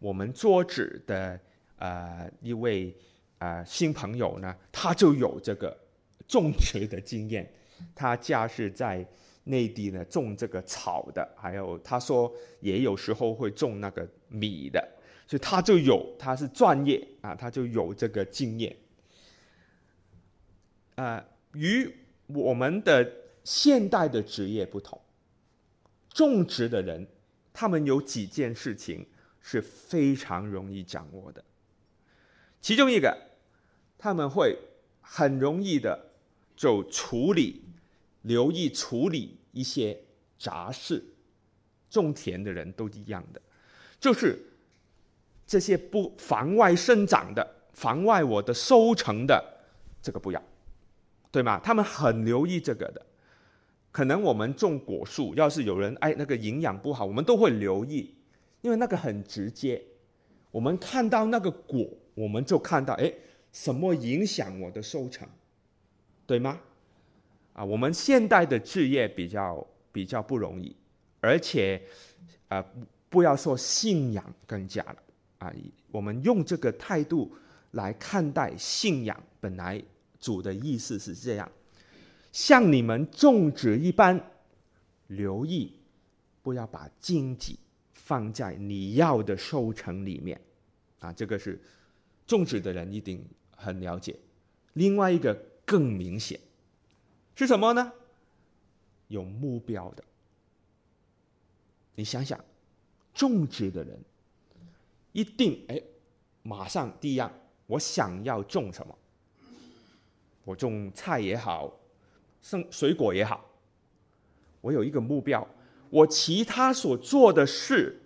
[0.00, 1.38] 我们桌子的
[1.78, 2.94] 呃一位
[3.38, 5.76] 呃新朋友呢，他就有这个
[6.26, 7.50] 种植的经验，
[7.94, 9.06] 他家是在
[9.44, 14.86] 内地呢种这个草的，还有他说也有时候会种那个米的。
[15.26, 18.74] 所以他就有，他是专业啊，他就有这个经验。
[20.94, 21.94] 呃，与
[22.28, 23.06] 我们的
[23.44, 24.98] 现代的职业不同，
[26.08, 27.06] 种植的人，
[27.52, 29.06] 他们有几件事情
[29.42, 31.44] 是非常容易掌握的。
[32.60, 33.16] 其中一个，
[33.96, 34.58] 他们会
[35.00, 36.10] 很容易的
[36.56, 37.62] 就处理、
[38.22, 39.98] 留意处理一些
[40.38, 41.02] 杂事。
[41.90, 43.40] 种田的人都一样的，
[44.00, 44.44] 就是。
[45.50, 49.42] 这些不妨碍生长的、妨碍我的收成的，
[50.02, 50.42] 这个不要，
[51.32, 51.58] 对吗？
[51.64, 53.06] 他们很留意这个的。
[53.90, 58.14] 可能我们种果树，要是有人哎那个营养不好，我们都会留意，
[58.60, 59.82] 因为那个很直接。
[60.50, 61.88] 我们看到那个果，
[62.18, 63.12] 我们就看到哎
[63.52, 65.26] 什么影响我的收成，
[66.26, 66.60] 对吗？
[67.52, 70.74] 啊，我们现代的置业比较比较不容易，
[71.20, 71.80] 而且
[72.48, 72.64] 啊
[73.08, 74.96] 不要说信仰更加了。
[75.38, 75.54] 啊，
[75.92, 77.32] 我们用这个态度
[77.72, 79.16] 来看待信仰。
[79.40, 79.80] 本来
[80.18, 81.48] 主的意思是这样，
[82.32, 84.20] 像你们种植一般，
[85.06, 85.72] 留意
[86.42, 87.56] 不要把荆棘
[87.92, 90.40] 放在你要的收成里面。
[90.98, 91.60] 啊，这个是
[92.28, 93.24] 种植的人一定
[93.56, 94.14] 很了解。
[94.74, 96.38] 另外一个更明显
[97.34, 97.92] 是什么呢？
[99.08, 100.04] 有目标的。
[101.94, 102.38] 你想想，
[103.12, 103.98] 种植的人
[105.12, 105.82] 一定哎，
[106.42, 107.32] 马上第一样，
[107.66, 108.96] 我想要种什么？
[110.44, 111.74] 我种菜也好，
[112.42, 113.44] 生水果也好，
[114.60, 115.48] 我有一个目标。
[115.90, 117.98] 我其他所做的事，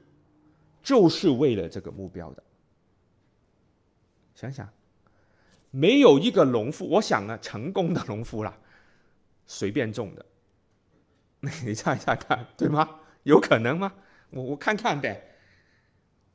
[0.83, 2.43] 就是为了这个目标的。
[4.43, 4.69] 想想，
[5.71, 8.57] 没有一个农夫，我想呢，成功的农夫啦，
[9.47, 10.27] 随便种的。
[11.65, 12.89] 你猜猜看，对吗？
[13.25, 13.93] 有可能吗？
[14.31, 15.23] 我我看看呗，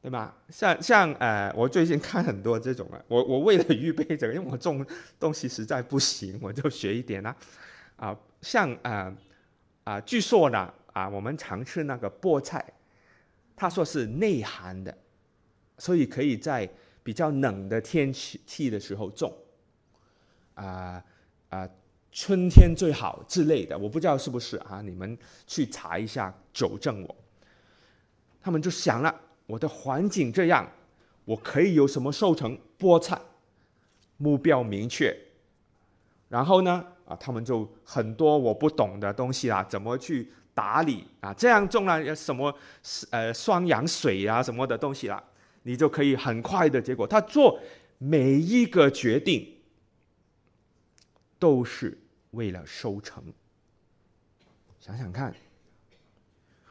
[0.01, 0.37] 对吧？
[0.49, 4.85] 像像呃，我最近看很多这种啊，我我为了预备这个，因为我种
[5.19, 7.35] 东西实在不行，我就学一点啦。
[7.97, 9.13] 啊，像啊
[9.83, 12.63] 啊、据说呢啊，我们常吃那个菠菜，
[13.55, 14.97] 他说是内寒的，
[15.77, 16.69] 所以可以在
[17.07, 19.33] 比较冷的天气气的时候种。
[20.55, 21.01] 啊、
[21.47, 21.69] 啊。
[22.09, 24.81] 春天最好之类的，我不知道是不是啊？
[24.81, 27.15] 你们去查一下，纠正我。
[28.41, 30.67] 他们就想了，我的环境这样，
[31.25, 32.57] 我可以有什么收成？
[32.79, 33.21] 菠菜，
[34.17, 35.15] 目标明确。
[36.27, 41.31] 然后呢，啊，他们就很多我不懂的东西啦，怎么去打理啊？
[41.35, 42.51] 这样种了什么？
[43.11, 45.23] 呃，双氧水啊什么的东西啦，
[45.67, 47.05] 你就可以很快的结果。
[47.05, 47.59] 他做
[47.97, 49.45] 每一个决定
[51.37, 51.97] 都是。
[52.31, 53.23] 为了收成，
[54.79, 55.33] 想想看，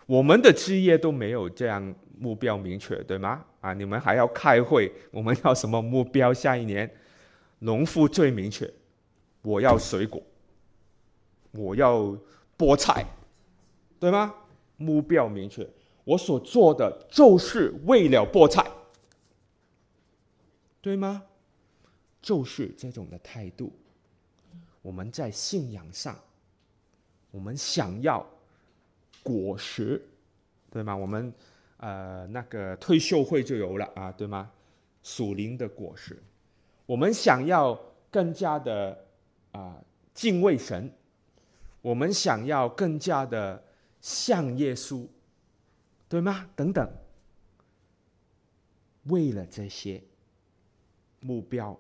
[0.05, 3.45] 我们的职业都没有这样目标明确，对吗？
[3.63, 6.33] 啊，你们还要开会，我们要什么目标？
[6.33, 6.89] 下一年，
[7.61, 8.71] 农夫最明确，
[9.43, 10.23] 我要水果，
[11.53, 12.17] 我要
[12.57, 13.05] 菠菜，
[13.99, 14.33] 对吗？
[14.77, 15.67] 目标明确，
[16.05, 18.65] 我所做的就是为了菠菜，
[20.87, 21.25] 对吗？
[22.23, 23.73] 就是这种的态度。
[24.83, 26.17] 我们在信仰上，
[27.33, 28.25] 我们想要
[29.21, 30.01] 果实，
[30.71, 30.95] 对吗？
[30.95, 31.35] 我们
[31.79, 34.49] 呃那个退休会就有了啊，对吗？
[35.03, 36.23] 属灵的果实，
[36.87, 37.75] 我们想要
[38.09, 39.07] 更加的
[39.51, 39.83] 啊、
[40.15, 40.89] 敬畏神，
[41.83, 43.61] 我们想要更加的
[44.01, 45.05] 像耶稣，
[46.09, 46.49] 对吗？
[46.55, 46.89] 等等，
[49.07, 50.01] 为了这些
[51.27, 51.77] 目标。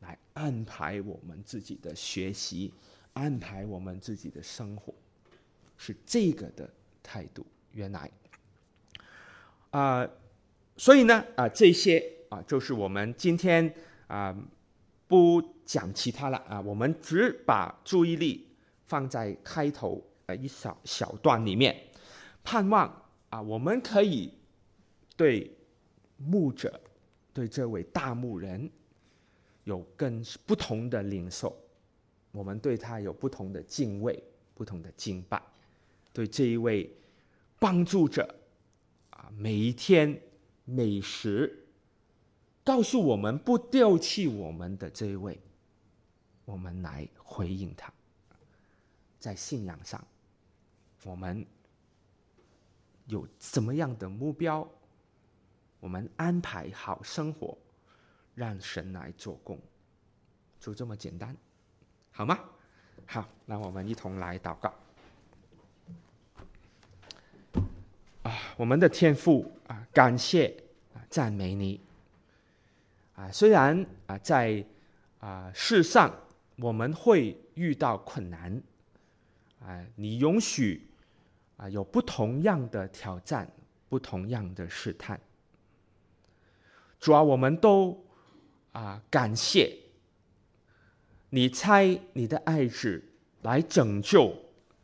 [0.00, 2.72] 来安排我们自己的学习，
[3.12, 4.92] 安排我们自己的生活，
[5.76, 6.68] 是这个的
[7.04, 7.46] 态度。
[7.70, 8.10] 原来，
[9.70, 10.04] 啊、
[10.76, 13.72] 所以呢，啊、这些啊、就是我们今天
[14.08, 14.36] 啊、
[15.06, 18.48] 不讲其他了啊、我们只把注意力
[18.84, 21.80] 放在开头呃一小小段里面，
[22.42, 24.34] 盼望啊、我们可以
[25.16, 25.56] 对
[26.16, 26.80] 牧者，
[27.32, 28.70] 对这位大牧人。
[29.64, 31.56] 有更不同的领受，
[32.32, 34.20] 我们对他有不同的敬畏、
[34.56, 35.40] 不同的敬拜，
[36.12, 36.92] 对这一位
[37.60, 38.34] 帮助者
[39.10, 40.20] 啊，每一天
[40.64, 41.64] 每时
[42.64, 45.40] 告诉我们不丢弃我们的这一位，
[46.44, 47.94] 我们来回应他。
[49.20, 50.04] 在信仰上，
[51.04, 51.46] 我们
[53.06, 54.68] 有怎么样的目标？
[55.82, 57.58] 我们安排好生活。
[58.34, 59.60] 让神来做工，
[60.58, 61.36] 就这么简单，
[62.10, 62.38] 好吗？
[63.04, 64.72] 好，那我们一同来祷告。
[68.22, 70.48] 啊，我们的天父啊，感谢
[70.94, 71.78] 啊，赞美你。
[73.16, 74.64] 啊，虽然啊，在
[75.18, 76.10] 啊世上
[76.56, 78.62] 我们会遇到困难，
[79.60, 80.88] 啊，你允许
[81.58, 83.46] 啊有不同样的挑战，
[83.90, 85.20] 不同样的试探。
[87.02, 88.00] 主啊，我们都。
[88.72, 89.76] 啊，感谢
[91.28, 93.04] 你差你的爱子
[93.42, 94.34] 来拯救、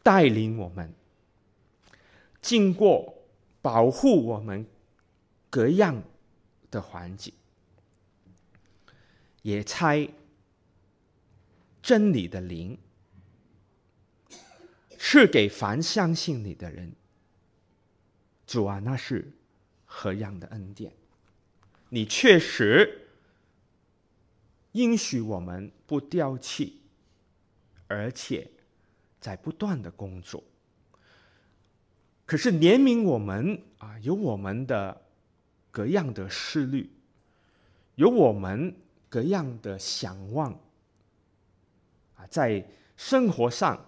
[0.02, 0.92] 带领我们，
[2.42, 3.14] 经过
[3.62, 4.66] 保护我们
[5.48, 6.02] 各样
[6.70, 7.32] 的环境，
[9.40, 10.06] 也差
[11.80, 12.78] 真理的灵
[14.98, 16.92] 赐给凡相信你的人。
[18.46, 19.32] 主啊，那是
[19.86, 20.92] 何样的恩典？
[21.90, 23.04] 你确实。
[24.72, 26.82] 应许我们不丢弃，
[27.88, 28.48] 而且
[29.18, 30.44] 在不断的工作。
[32.26, 35.00] 可是怜悯我们啊，有我们的
[35.70, 36.88] 各样的思虑，
[37.96, 38.76] 有我们
[39.08, 40.52] 各样的想望
[42.14, 42.64] 啊，在
[42.96, 43.84] 生活上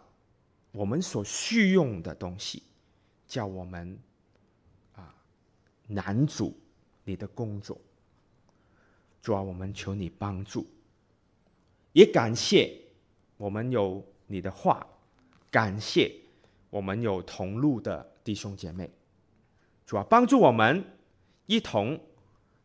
[0.73, 2.63] 我们所需用的东西，
[3.29, 3.97] 叫我们
[4.97, 5.15] 啊
[5.87, 6.59] 难主
[7.05, 7.79] 你的工作。
[9.23, 10.67] 主啊，我们求你帮助，
[11.93, 12.75] 也感谢
[13.37, 14.87] 我们有你的话，
[15.51, 16.11] 感谢
[16.71, 18.91] 我们有同路的弟兄姐妹。
[19.85, 20.85] 主啊，帮助我们
[21.47, 22.01] 一同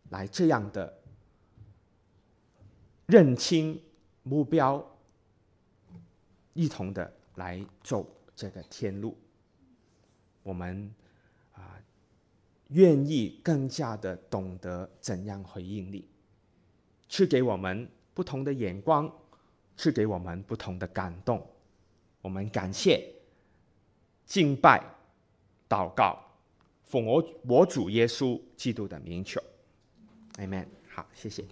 [0.09, 1.01] 来这样的
[3.07, 3.81] 认清
[4.23, 4.97] 目标，
[6.53, 9.17] 一同的来走这个天路。
[10.43, 10.93] 我们
[11.53, 11.81] 啊，
[12.69, 16.07] 愿意更加的懂得怎样回应你。
[17.07, 19.11] 去给我们不同的眼光，
[19.77, 21.45] 去给我们不同的感动。
[22.21, 23.07] 我们感谢、
[24.25, 24.83] 敬拜、
[25.69, 26.17] 祷告，
[26.83, 29.41] 奉我我主耶稣基督的名求，
[30.37, 30.67] 阿门。
[30.87, 31.45] 好，谢谢。